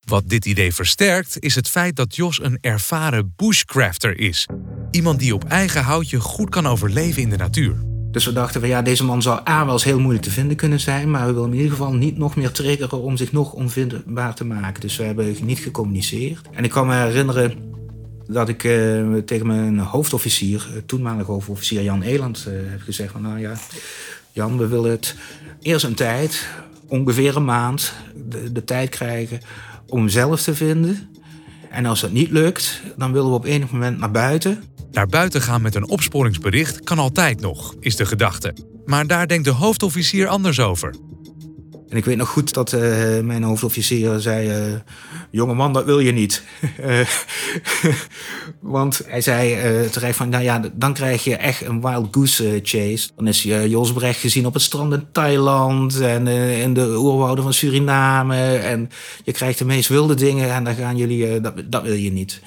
Wat 0.05 0.29
dit 0.29 0.47
idee 0.47 0.75
versterkt 0.75 1.37
is 1.39 1.55
het 1.55 1.69
feit 1.69 1.97
dat 1.97 2.17
Jos 2.17 2.43
een 2.43 2.59
ervaren 2.61 3.33
bushcrafter 3.37 4.19
is. 4.19 4.47
Iemand 4.95 5.19
die 5.19 5.35
op 5.35 5.45
eigen 5.45 5.83
houtje 5.83 6.21
goed 6.21 6.49
kan 6.49 6.67
overleven 6.67 7.23
in 7.23 7.31
de 7.31 7.37
natuur. 7.37 7.75
Dus 8.11 8.25
we 8.25 8.33
dachten 8.33 8.61
van 8.61 8.69
ja, 8.69 8.83
deze 8.83 9.05
man 9.05 9.23
zou 9.23 9.41
A 9.49 9.65
wel 9.65 9.73
eens 9.73 9.85
heel 9.85 10.01
moeilijk 10.01 10.25
te 10.25 10.31
vinden 10.31 10.57
kunnen 10.57 10.81
zijn, 10.81 11.11
maar 11.11 11.27
we 11.27 11.33
willen 11.33 11.51
in 11.51 11.57
ieder 11.57 11.71
geval 11.71 11.93
niet 11.93 12.19
nog 12.19 12.37
meer 12.37 12.51
triggeren 12.51 13.03
om 13.03 13.17
zich 13.17 13.33
nog 13.33 13.53
onvindbaar 13.53 14.35
te 14.35 14.45
maken. 14.45 14.81
Dus 14.81 14.97
we 14.97 15.05
hebben 15.05 15.37
niet 15.43 15.59
gecommuniceerd. 15.59 16.49
En 16.53 16.65
ik 16.65 16.71
kan 16.71 16.87
me 16.87 16.95
herinneren 16.95 17.55
dat 18.27 18.49
ik 18.49 18.65
uh, 18.65 19.17
tegen 19.19 19.47
mijn 19.47 19.79
hoofdofficier, 19.79 20.69
uh, 20.71 20.81
toenmalige 20.87 21.31
hoofdofficier 21.31 21.83
Jan 21.83 22.03
Eland, 22.03 22.47
uh, 22.49 22.71
heb 22.71 22.81
gezegd 22.81 23.13
van 23.13 23.23
nou 23.23 23.39
ja, 23.39 23.55
Jan, 24.33 24.59
we 24.59 24.67
willen 24.67 24.91
het 24.91 25.17
eerst 25.63 25.85
een 25.85 25.95
tijd, 25.95 26.47
ongeveer 26.87 27.37
een 27.37 27.45
maand, 27.45 27.93
de, 28.29 28.53
de 28.53 28.65
tijd 28.65 28.89
krijgen 28.89 29.41
om 29.87 30.09
zelf 30.09 30.43
te 30.43 30.55
vinden. 30.55 31.09
En 31.71 31.87
als 31.87 32.01
dat 32.01 32.13
niet 32.13 32.31
lukt, 32.31 32.83
dan 32.97 33.13
willen 33.13 33.29
we 33.29 33.37
op 33.37 33.45
enig 33.45 33.71
moment 33.71 33.99
naar 33.99 34.11
buiten. 34.11 34.63
Naar 34.95 35.07
buiten 35.07 35.41
gaan 35.43 35.63
met 35.63 35.75
een 35.75 35.89
opsporingsbericht 35.89 36.81
kan 36.81 36.99
altijd 36.99 37.41
nog, 37.41 37.75
is 37.81 37.97
de 37.97 38.07
gedachte. 38.07 38.55
Maar 38.85 39.07
daar 39.07 39.29
denkt 39.29 39.45
de 39.45 39.51
hoofdofficier 39.51 40.29
anders 40.29 40.61
over. 40.61 40.95
En 41.89 41.97
ik 41.97 42.05
weet 42.05 42.17
nog 42.17 42.29
goed 42.29 42.53
dat 42.53 42.73
uh, 42.73 42.81
mijn 43.21 43.43
hoofdofficier 43.43 44.21
zei: 44.21 44.69
uh, 44.69 44.75
Jonge 45.31 45.55
man, 45.55 45.73
dat 45.73 45.85
wil 45.85 45.99
je 45.99 46.13
niet. 46.13 46.43
Eh, 46.77 47.01
want 48.61 49.01
hij 49.07 49.21
zei 49.21 49.55
uh, 49.83 49.89
terecht 49.89 50.17
van: 50.17 50.29
Nou 50.29 50.45
ja, 50.45 50.63
dan 50.73 50.95
krijg 50.95 51.25
je 51.25 51.37
echt 51.37 51.65
een 51.65 51.81
wild 51.81 52.09
goose 52.11 52.61
chase. 52.63 53.09
Dan 53.17 53.27
is 53.27 53.43
je 53.43 53.69
Jos 53.69 53.93
Brecht 53.93 54.21
gezien 54.21 54.47
op 54.47 54.55
het 54.55 54.63
strand 54.63 54.93
in 54.93 55.07
Thailand 55.13 56.01
en 56.01 56.27
in 56.27 56.75
de 56.75 56.97
oerwouden 56.99 57.45
van 57.45 57.55
Suriname. 57.55 58.57
En 58.57 58.91
je 59.25 59.33
krijgt 59.33 59.59
de 59.59 59.65
meest 59.65 59.89
wilde 59.89 60.15
dingen 60.15 60.55
en 60.55 60.65
dan 60.65 60.75
gaan 60.75 60.97
jullie: 60.97 61.41
dat, 61.41 61.55
dat 61.67 61.83
wil 61.83 61.95
je 61.95 62.13
niet. 62.13 62.41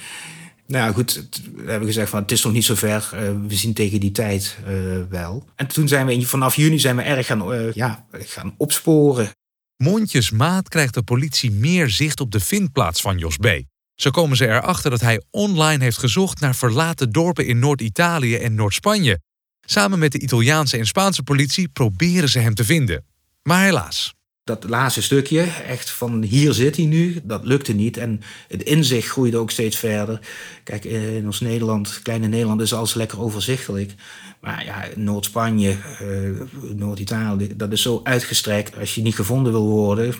Nou 0.67 0.85
ja, 0.85 0.93
goed, 0.93 1.23
we 1.55 1.69
hebben 1.69 1.87
gezegd 1.87 2.09
van 2.09 2.21
het 2.21 2.31
is 2.31 2.43
nog 2.43 2.53
niet 2.53 2.65
zo 2.65 2.75
ver. 2.75 3.09
Uh, 3.13 3.19
we 3.47 3.55
zien 3.55 3.73
tegen 3.73 3.99
die 3.99 4.11
tijd 4.11 4.57
uh, 4.67 5.01
wel. 5.09 5.45
En 5.55 5.67
toen 5.67 5.87
zijn 5.87 6.05
we 6.05 6.25
vanaf 6.25 6.55
juni 6.55 6.79
zijn 6.79 6.95
we 6.95 7.01
erg 7.01 7.25
gaan, 7.25 7.53
uh, 7.53 7.73
ja, 7.73 8.05
gaan 8.11 8.53
opsporen. 8.57 9.29
Mondjesmaat 9.77 10.69
krijgt 10.69 10.93
de 10.93 11.03
politie 11.03 11.51
meer 11.51 11.89
zicht 11.89 12.19
op 12.19 12.31
de 12.31 12.39
vindplaats 12.39 13.01
van 13.01 13.17
Jos 13.17 13.37
B. 13.37 13.47
Zo 13.95 14.09
komen 14.09 14.37
ze 14.37 14.47
erachter 14.47 14.89
dat 14.89 15.01
hij 15.01 15.21
online 15.31 15.83
heeft 15.83 15.97
gezocht 15.97 16.39
naar 16.39 16.55
verlaten 16.55 17.11
dorpen 17.11 17.45
in 17.45 17.59
Noord-Italië 17.59 18.35
en 18.35 18.55
Noord-Spanje. 18.55 19.19
Samen 19.61 19.99
met 19.99 20.11
de 20.11 20.19
Italiaanse 20.19 20.77
en 20.77 20.87
Spaanse 20.87 21.23
politie 21.23 21.67
proberen 21.67 22.29
ze 22.29 22.39
hem 22.39 22.53
te 22.53 22.65
vinden. 22.65 23.05
Maar 23.43 23.63
helaas 23.63 24.16
dat 24.47 24.63
laatste 24.63 25.01
stukje, 25.01 25.41
echt 25.41 25.89
van 25.89 26.23
hier 26.23 26.53
zit 26.53 26.75
hij 26.75 26.85
nu, 26.85 27.21
dat 27.23 27.45
lukte 27.45 27.73
niet. 27.73 27.97
En 27.97 28.21
het 28.47 28.63
inzicht 28.63 29.07
groeide 29.07 29.37
ook 29.37 29.51
steeds 29.51 29.77
verder. 29.77 30.19
Kijk, 30.63 30.83
in 30.83 31.25
ons 31.25 31.39
Nederland, 31.39 31.99
kleine 32.03 32.27
Nederland, 32.27 32.61
is 32.61 32.73
alles 32.73 32.93
lekker 32.93 33.19
overzichtelijk. 33.21 33.93
Maar 34.41 34.65
ja, 34.65 34.85
Noord-Spanje, 34.95 35.77
uh, 36.01 36.41
Noord-Italië, 36.75 37.55
dat 37.55 37.71
is 37.71 37.81
zo 37.81 37.99
uitgestrekt. 38.03 38.77
Als 38.77 38.95
je 38.95 39.01
niet 39.01 39.15
gevonden 39.15 39.51
wil 39.51 39.67
worden, 39.67 40.13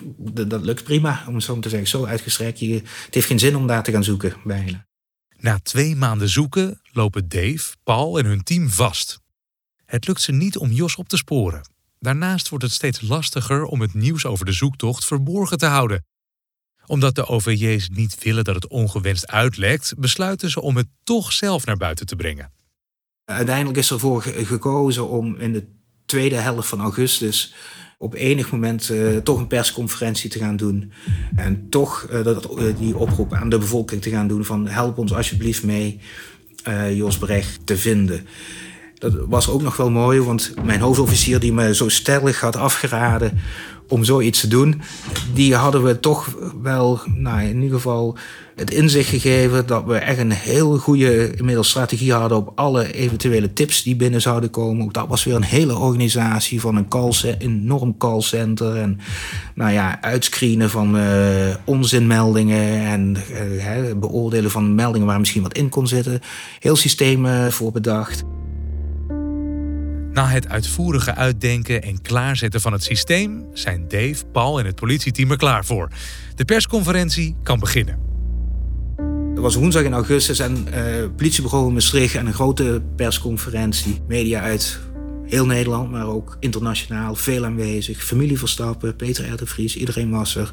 dat, 0.48 0.64
lukt 0.64 0.84
prima, 0.84 1.24
om 1.28 1.34
het 1.34 1.44
zo 1.44 1.58
te 1.58 1.68
zeggen. 1.68 1.88
Zo 1.88 2.04
uitgestrekt, 2.04 2.58
je, 2.58 2.74
het 2.74 3.14
heeft 3.14 3.26
geen 3.26 3.38
zin 3.38 3.56
om 3.56 3.66
daar 3.66 3.82
te 3.82 3.92
gaan 3.92 4.04
zoeken, 4.04 4.34
bijna. 4.44 4.86
Na 5.36 5.58
twee 5.62 5.96
maanden 5.96 6.28
zoeken 6.28 6.80
lopen 6.92 7.28
Dave, 7.28 7.74
Paul 7.84 8.18
en 8.18 8.26
hun 8.26 8.42
team 8.42 8.68
vast. 8.70 9.20
Het 9.84 10.06
lukt 10.06 10.20
ze 10.20 10.32
niet 10.32 10.58
om 10.58 10.70
Jos 10.70 10.96
op 10.96 11.08
te 11.08 11.16
sporen. 11.16 11.77
Daarnaast 12.00 12.48
wordt 12.48 12.64
het 12.64 12.72
steeds 12.72 13.00
lastiger 13.00 13.64
om 13.64 13.80
het 13.80 13.94
nieuws 13.94 14.26
over 14.26 14.44
de 14.46 14.52
zoektocht 14.52 15.04
verborgen 15.04 15.58
te 15.58 15.66
houden. 15.66 16.04
Omdat 16.86 17.14
de 17.14 17.26
OVJ's 17.26 17.88
niet 17.88 18.22
willen 18.22 18.44
dat 18.44 18.54
het 18.54 18.68
ongewenst 18.68 19.26
uitlekt, 19.26 19.94
besluiten 19.98 20.50
ze 20.50 20.60
om 20.60 20.76
het 20.76 20.86
toch 21.04 21.32
zelf 21.32 21.66
naar 21.66 21.76
buiten 21.76 22.06
te 22.06 22.16
brengen. 22.16 22.52
Uiteindelijk 23.24 23.78
is 23.78 23.90
ervoor 23.90 24.22
gekozen 24.22 25.08
om 25.08 25.36
in 25.36 25.52
de 25.52 25.66
tweede 26.06 26.36
helft 26.36 26.68
van 26.68 26.80
augustus 26.80 27.54
op 27.98 28.14
enig 28.14 28.50
moment 28.50 28.88
uh, 28.88 29.16
toch 29.16 29.38
een 29.38 29.46
persconferentie 29.46 30.30
te 30.30 30.38
gaan 30.38 30.56
doen. 30.56 30.92
En 31.36 31.66
toch 31.68 32.06
uh, 32.12 32.24
dat, 32.24 32.58
uh, 32.58 32.76
die 32.78 32.96
oproep 32.96 33.32
aan 33.32 33.48
de 33.48 33.58
bevolking 33.58 34.02
te 34.02 34.10
gaan 34.10 34.28
doen 34.28 34.44
van 34.44 34.68
help 34.68 34.98
ons 34.98 35.14
alsjeblieft 35.14 35.64
mee 35.64 36.00
Jos 36.94 37.18
Brecht 37.18 37.66
te 37.66 37.76
vinden. 37.76 38.26
Dat 38.98 39.12
was 39.28 39.48
ook 39.48 39.62
nog 39.62 39.76
wel 39.76 39.90
mooi, 39.90 40.20
want 40.20 40.52
mijn 40.64 40.80
hoofdofficier 40.80 41.40
die 41.40 41.52
me 41.52 41.74
zo 41.74 41.88
stellig 41.88 42.40
had 42.40 42.56
afgeraden 42.56 43.38
om 43.88 44.04
zoiets 44.04 44.40
te 44.40 44.48
doen, 44.48 44.80
die 45.34 45.54
hadden 45.54 45.82
we 45.82 46.00
toch 46.00 46.36
wel, 46.62 47.00
nou 47.14 47.42
in 47.42 47.62
ieder 47.62 47.76
geval, 47.76 48.16
het 48.56 48.70
inzicht 48.70 49.08
gegeven 49.08 49.66
dat 49.66 49.84
we 49.84 49.96
echt 49.96 50.18
een 50.18 50.30
heel 50.30 50.78
goede 50.78 51.36
inmiddels 51.36 51.68
strategie 51.68 52.12
hadden 52.12 52.38
op 52.38 52.52
alle 52.54 52.92
eventuele 52.92 53.52
tips 53.52 53.82
die 53.82 53.96
binnen 53.96 54.20
zouden 54.20 54.50
komen. 54.50 54.84
Ook 54.84 54.94
dat 54.94 55.08
was 55.08 55.24
weer 55.24 55.34
een 55.34 55.42
hele 55.42 55.76
organisatie 55.76 56.60
van 56.60 56.76
een 56.76 56.88
call, 56.88 57.12
enorm 57.38 57.96
callcenter 57.96 58.76
en 58.76 58.98
nou 59.54 59.72
ja, 59.72 60.02
uitscreenen 60.02 60.70
van 60.70 60.96
uh, 60.96 61.54
onzinmeldingen 61.64 62.86
en 62.86 63.16
uh, 63.32 63.94
beoordelen 63.96 64.50
van 64.50 64.74
meldingen 64.74 65.06
waar 65.06 65.18
misschien 65.18 65.42
wat 65.42 65.56
in 65.56 65.68
kon 65.68 65.86
zitten. 65.86 66.20
Heel 66.60 66.76
systeem 66.76 67.26
uh, 67.26 67.46
voor 67.46 67.72
bedacht. 67.72 68.24
Na 70.12 70.26
het 70.26 70.48
uitvoerige 70.48 71.14
uitdenken 71.14 71.82
en 71.82 72.02
klaarzetten 72.02 72.60
van 72.60 72.72
het 72.72 72.82
systeem 72.82 73.46
zijn 73.52 73.84
Dave, 73.88 74.26
Paul 74.32 74.58
en 74.58 74.66
het 74.66 74.74
politieteam 74.74 75.30
er 75.30 75.36
klaar 75.36 75.64
voor. 75.64 75.88
De 76.34 76.44
persconferentie 76.44 77.36
kan 77.42 77.58
beginnen. 77.58 77.98
Het 79.30 79.38
was 79.38 79.54
woensdag 79.54 79.82
in 79.82 79.92
augustus 79.92 80.38
en 80.38 80.66
uh, 80.74 80.74
politiebureau 81.16 81.66
in 81.66 81.72
Maastricht 81.72 82.14
en 82.14 82.26
een 82.26 82.34
grote 82.34 82.82
persconferentie. 82.96 84.00
Media 84.08 84.40
uit 84.40 84.78
heel 85.24 85.46
Nederland, 85.46 85.90
maar 85.90 86.06
ook 86.06 86.36
internationaal, 86.40 87.14
veel 87.14 87.44
aanwezig. 87.44 88.04
Familie 88.04 88.38
Verstappen, 88.38 88.96
Peter 88.96 89.32
R. 89.32 89.46
Vries, 89.46 89.76
iedereen 89.76 90.10
was 90.10 90.36
er. 90.36 90.52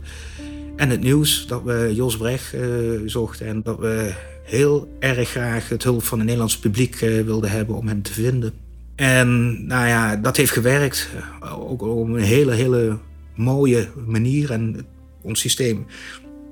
En 0.75 0.89
het 0.89 1.01
nieuws 1.01 1.47
dat 1.47 1.63
we 1.63 1.91
Jos 1.93 2.17
Brecht 2.17 2.53
uh, 2.53 3.01
zochten 3.05 3.47
en 3.47 3.61
dat 3.63 3.79
we 3.79 4.13
heel 4.43 4.95
erg 4.99 5.29
graag 5.29 5.69
het 5.69 5.83
hulp 5.83 6.03
van 6.03 6.17
het 6.17 6.25
Nederlandse 6.25 6.59
publiek 6.59 7.01
uh, 7.01 7.21
wilden 7.21 7.49
hebben 7.49 7.75
om 7.75 7.87
hem 7.87 8.01
te 8.01 8.13
vinden. 8.13 8.64
En 8.95 9.51
nou 9.67 9.87
ja, 9.87 10.15
dat 10.15 10.37
heeft 10.37 10.51
gewerkt. 10.51 11.09
Ook 11.57 11.81
op 11.81 12.07
een 12.07 12.15
hele, 12.15 12.53
hele 12.53 12.97
mooie 13.35 13.89
manier. 14.05 14.51
En 14.51 14.85
ons 15.21 15.39
systeem, 15.39 15.85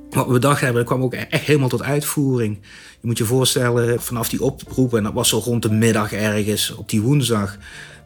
wat 0.09 0.25
we 0.25 0.31
bedacht 0.31 0.61
hebben, 0.61 0.85
kwam 0.85 1.03
ook 1.03 1.13
echt 1.13 1.45
helemaal 1.45 1.69
tot 1.69 1.83
uitvoering. 1.83 2.57
Je 3.01 3.07
moet 3.07 3.17
je 3.17 3.25
voorstellen, 3.25 4.01
vanaf 4.01 4.29
die 4.29 4.43
oproep, 4.43 4.93
en 4.93 5.03
dat 5.03 5.13
was 5.13 5.29
zo 5.29 5.37
rond 5.37 5.61
de 5.61 5.71
middag 5.71 6.13
ergens, 6.13 6.75
op 6.75 6.89
die 6.89 7.01
woensdag. 7.01 7.57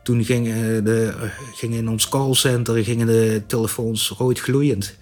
Toen 0.04 0.24
gingen, 0.24 0.84
de, 0.84 1.14
gingen 1.56 1.78
in 1.78 1.90
ons 1.90 2.10
callcenter 2.10 2.84
gingen 2.84 3.08
de 3.08 3.42
telefoons 3.48 4.10
rood 4.10 4.40
gloeiend. 4.40 4.96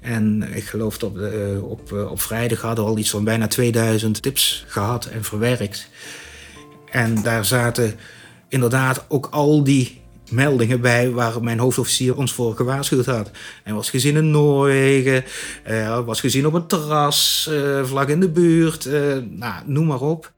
En 0.00 0.54
ik 0.54 0.64
geloof 0.64 0.98
dat 0.98 1.12
we 1.12 1.60
op, 1.62 1.92
op 1.92 2.20
vrijdag 2.20 2.60
hadden 2.60 2.84
we 2.84 2.90
al 2.90 2.98
iets 2.98 3.10
van 3.10 3.24
bijna 3.24 3.46
2000 3.46 4.22
tips 4.22 4.64
gehad 4.68 5.06
en 5.06 5.24
verwerkt. 5.24 5.88
En 6.90 7.22
daar 7.22 7.44
zaten 7.44 7.94
inderdaad 8.52 9.04
ook 9.08 9.28
al 9.30 9.64
die 9.64 10.00
meldingen 10.30 10.80
bij 10.80 11.10
waar 11.10 11.42
mijn 11.42 11.58
hoofdofficier 11.58 12.16
ons 12.16 12.32
voor 12.32 12.56
gewaarschuwd 12.56 13.06
had. 13.06 13.30
Hij 13.62 13.72
was 13.72 13.90
gezien 13.90 14.16
in 14.16 14.30
Noorwegen, 14.30 15.24
uh, 15.68 16.04
was 16.04 16.20
gezien 16.20 16.46
op 16.46 16.52
een 16.52 16.66
terras, 16.66 17.48
uh, 17.50 17.84
vlak 17.84 18.08
in 18.08 18.20
de 18.20 18.28
buurt, 18.28 18.84
uh, 18.84 19.16
nou, 19.30 19.62
noem 19.66 19.86
maar 19.86 20.00
op. 20.00 20.32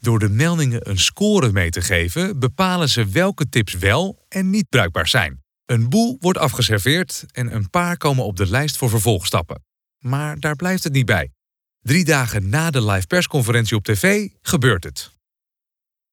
Door 0.00 0.18
de 0.18 0.28
meldingen 0.28 0.90
een 0.90 0.98
score 0.98 1.52
mee 1.52 1.70
te 1.70 1.82
geven, 1.82 2.38
bepalen 2.38 2.88
ze 2.88 3.06
welke 3.06 3.48
tips 3.48 3.74
wel 3.74 4.24
en 4.28 4.50
niet 4.50 4.68
bruikbaar 4.68 5.08
zijn. 5.08 5.42
Een 5.66 5.88
boel 5.88 6.16
wordt 6.20 6.38
afgeserveerd 6.38 7.24
en 7.32 7.54
een 7.54 7.70
paar 7.70 7.96
komen 7.96 8.24
op 8.24 8.36
de 8.36 8.50
lijst 8.50 8.76
voor 8.76 8.88
vervolgstappen. 8.88 9.64
Maar 9.98 10.40
daar 10.40 10.56
blijft 10.56 10.84
het 10.84 10.92
niet 10.92 11.06
bij. 11.06 11.30
Drie 11.80 12.04
dagen 12.04 12.48
na 12.48 12.70
de 12.70 12.84
live 12.84 13.06
persconferentie 13.06 13.76
op 13.76 13.84
tv 13.84 14.28
gebeurt 14.42 14.84
het. 14.84 15.11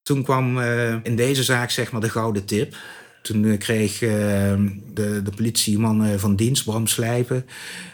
Toen 0.10 0.24
kwam 0.24 0.58
uh, 0.58 0.94
in 1.04 1.16
deze 1.16 1.44
zaak 1.44 1.70
zeg 1.70 1.92
maar 1.92 2.02
de 2.02 2.10
gouden 2.10 2.46
tip. 2.46 2.76
Toen 3.22 3.58
kreeg 3.58 4.00
de, 4.00 5.22
de 5.24 5.32
politieman 5.36 6.20
van 6.20 6.36
dienst, 6.36 6.64
Bram 6.64 6.88
Slijpen, 6.88 7.46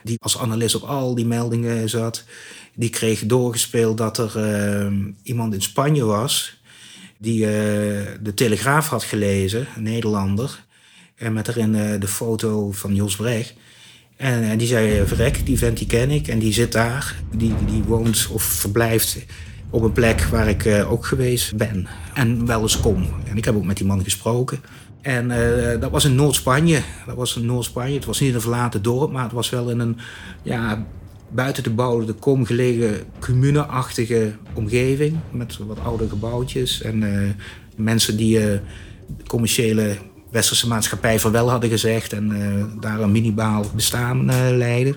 die 0.04 0.18
als 0.20 0.38
analist 0.38 0.76
op 0.76 0.84
al 0.84 1.16
die 1.16 1.26
meldingen 1.26 1.90
zat, 1.90 2.24
die 2.74 2.90
kreeg 2.90 3.26
doorgespeeld 3.26 3.98
dat 3.98 4.18
er 4.18 4.32
iemand 5.24 5.54
in 5.54 5.62
Spanje 5.62 6.06
was 6.06 6.58
die 7.18 7.40
de 8.22 8.32
Telegraaf 8.36 8.90
had 8.90 9.04
gelezen, 9.04 9.68
een 9.76 9.84
Nederlander. 9.84 10.64
En 11.16 11.34
met 11.34 11.48
erin 11.48 12.00
de 12.00 12.08
foto 12.08 12.72
van 12.72 12.96
Jos 12.96 13.16
Brecht. 13.16 13.54
En, 14.18 14.44
en, 14.44 14.58
die 14.58 14.68
zei, 14.68 15.06
verrek, 15.06 15.46
die 15.46 15.58
vent 15.58 15.78
die 15.78 15.88
ken 15.88 16.12
ik 16.12 16.28
en 16.28 16.40
die 16.40 16.54
zit 16.54 16.72
daar. 16.72 17.16
Die, 17.36 17.54
die 17.66 17.84
woont 17.84 18.28
of 18.32 18.44
verblijft 18.44 19.18
op 19.76 19.82
een 19.82 19.92
plek 19.92 20.22
waar 20.22 20.48
ik 20.48 20.66
uh, 20.66 20.92
ook 20.92 21.06
geweest 21.06 21.56
ben 21.58 21.88
en 22.14 22.46
wel 22.46 22.62
eens 22.62 22.80
kom. 22.80 23.08
En 23.30 23.38
ik 23.38 23.46
heb 23.46 23.56
ook 23.56 23.66
met 23.66 23.78
die 23.78 23.86
man 23.86 24.04
gesproken. 24.04 24.60
En 25.02 25.30
uh, 25.30 25.82
dat 25.82 25.92
was 25.92 26.06
in 26.06 26.16
Noord-Spanje. 26.16 26.82
Dat 27.06 27.16
was 27.16 27.36
in 27.36 27.46
Noord-Spanje. 27.46 27.96
Het 27.96 28.06
was 28.06 28.20
niet 28.20 28.34
een 28.34 28.42
verlaten 28.42 28.82
dorp, 28.82 29.12
maar 29.12 29.24
het 29.24 29.32
was 29.32 29.50
wel 29.50 29.70
in 29.70 29.80
een 29.80 29.98
ja, 30.44 30.86
buiten 31.30 31.64
de 31.64 31.70
bouw, 31.70 32.06
de 32.06 32.14
kom 32.14 32.46
gelegen 32.46 33.04
commune-achtige 33.20 34.34
omgeving. 34.54 35.18
Met 35.32 35.58
wat 35.58 35.80
oude 35.84 36.10
gebouwtjes 36.10 36.82
en 36.82 37.02
uh, 37.02 37.30
mensen 37.76 38.18
die 38.18 38.60
commerciële 39.28 39.98
westerse 40.32 40.68
maatschappij 40.68 41.20
van 41.20 41.32
wel 41.32 41.50
hadden 41.50 41.70
gezegd 41.70 42.14
en 42.14 42.78
daar 42.80 43.00
een 43.00 43.12
minimaal 43.12 43.66
bestaan 43.76 44.26
leiden. 44.58 44.96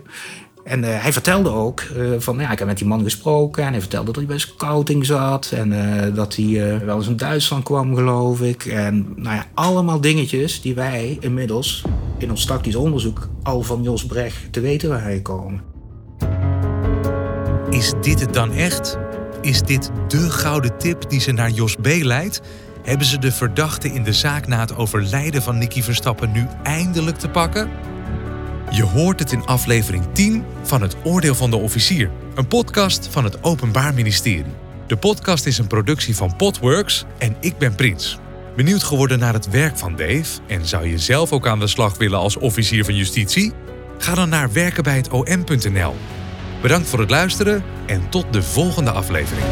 En 0.69 0.83
uh, 0.83 1.03
hij 1.03 1.13
vertelde 1.13 1.51
ook 1.51 1.83
uh, 1.97 2.11
van, 2.19 2.39
ja, 2.39 2.51
ik 2.51 2.59
heb 2.59 2.69
met 2.69 2.79
die 2.79 2.87
man 2.87 3.03
gesproken. 3.03 3.65
En 3.65 3.71
hij 3.71 3.81
vertelde 3.81 4.07
dat 4.07 4.17
hij 4.17 4.27
bij 4.27 4.39
scouting 4.39 5.07
zat. 5.07 5.51
En 5.55 5.73
uh, 5.73 6.15
dat 6.15 6.37
hij 6.37 6.81
wel 6.85 6.97
eens 6.97 7.09
in 7.09 7.17
Duitsland 7.17 7.65
kwam, 7.65 7.95
geloof 7.95 8.41
ik. 8.41 8.65
En 8.65 9.07
nou 9.17 9.37
ja, 9.37 9.47
allemaal 9.55 10.01
dingetjes 10.01 10.61
die 10.61 10.75
wij 10.75 11.17
inmiddels 11.21 11.85
in 12.19 12.31
ons 12.31 12.45
tactisch 12.45 12.75
onderzoek 12.75 13.29
al 13.43 13.63
van 13.63 13.83
Jos 13.83 14.07
Brecht 14.07 14.53
te 14.53 14.61
weten 14.61 14.89
waren 14.89 15.17
gekomen. 15.17 15.61
Is 17.71 17.93
dit 18.01 18.21
het 18.21 18.35
dan 18.35 18.53
echt? 18.53 18.99
Is 19.41 19.63
dit 19.63 19.91
de 20.09 20.31
gouden 20.31 20.79
tip 20.79 21.11
die 21.11 21.21
ze 21.21 21.33
naar 21.33 21.51
Jos 21.51 21.75
B. 21.75 21.87
leidt? 21.87 22.41
Hebben 22.83 23.07
ze 23.07 23.19
de 23.19 23.33
verdachte 23.33 23.89
in 23.89 24.03
de 24.03 24.13
zaak 24.13 24.47
na 24.47 24.61
het 24.61 24.77
overlijden 24.77 25.43
van 25.43 25.59
Nicky 25.59 25.83
Verstappen 25.83 26.33
nu 26.33 26.47
eindelijk 26.63 27.17
te 27.17 27.29
pakken? 27.29 27.88
Je 28.79 28.85
hoort 28.85 29.19
het 29.19 29.33
in 29.33 29.47
aflevering 29.47 30.05
10 30.13 30.45
van 30.63 30.83
Het 30.83 30.97
Oordeel 31.05 31.35
van 31.35 31.51
de 31.51 31.57
Officier, 31.57 32.11
een 32.35 32.49
podcast 32.49 33.09
van 33.11 33.25
het 33.25 33.43
Openbaar 33.45 33.95
Ministerie. 33.95 34.53
De 34.87 34.97
podcast 34.97 35.47
is 35.47 35.59
een 35.59 35.67
productie 35.67 36.17
van 36.17 36.37
Podworks 36.37 37.05
en 37.19 37.37
ik 37.41 37.59
ben 37.59 37.75
Prins. 37.75 38.19
Benieuwd 38.57 38.83
geworden 38.83 39.19
naar 39.19 39.33
het 39.33 39.51
werk 39.51 39.79
van 39.79 39.97
Dave 39.97 40.41
en 40.47 40.67
zou 40.67 40.87
je 40.87 40.99
zelf 40.99 41.33
ook 41.33 41.47
aan 41.47 41.59
de 41.59 41.67
slag 41.67 41.97
willen 41.97 42.19
als 42.19 42.37
officier 42.37 42.85
van 42.85 42.95
justitie? 42.95 43.53
Ga 43.99 44.15
dan 44.15 44.29
naar 44.29 44.53
werkenbijhetom.nl. 44.53 45.95
Bedankt 46.63 46.89
voor 46.89 47.01
het 47.01 47.11
luisteren 47.11 47.65
en 47.87 48.09
tot 48.09 48.33
de 48.33 48.43
volgende 48.43 48.91
aflevering. 48.91 49.47